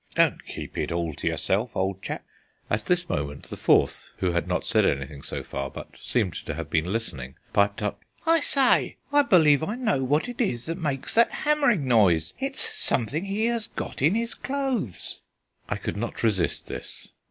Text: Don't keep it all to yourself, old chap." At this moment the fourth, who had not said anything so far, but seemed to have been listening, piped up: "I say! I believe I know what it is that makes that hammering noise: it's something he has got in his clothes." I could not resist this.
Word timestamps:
Don't 0.15 0.43
keep 0.47 0.79
it 0.79 0.91
all 0.91 1.13
to 1.13 1.27
yourself, 1.27 1.75
old 1.77 2.01
chap." 2.01 2.23
At 2.71 2.85
this 2.87 3.07
moment 3.07 3.43
the 3.51 3.55
fourth, 3.55 4.09
who 4.17 4.31
had 4.31 4.47
not 4.47 4.65
said 4.65 4.83
anything 4.83 5.21
so 5.21 5.43
far, 5.43 5.69
but 5.69 5.89
seemed 5.99 6.33
to 6.47 6.55
have 6.55 6.71
been 6.71 6.91
listening, 6.91 7.35
piped 7.53 7.83
up: 7.83 8.03
"I 8.25 8.39
say! 8.39 8.97
I 9.13 9.21
believe 9.21 9.61
I 9.61 9.75
know 9.75 10.03
what 10.03 10.27
it 10.27 10.41
is 10.41 10.65
that 10.65 10.79
makes 10.79 11.13
that 11.13 11.31
hammering 11.31 11.87
noise: 11.87 12.33
it's 12.39 12.67
something 12.67 13.25
he 13.25 13.45
has 13.45 13.67
got 13.67 14.01
in 14.01 14.15
his 14.15 14.33
clothes." 14.33 15.19
I 15.69 15.75
could 15.75 15.97
not 15.97 16.23
resist 16.23 16.65
this. 16.67 17.09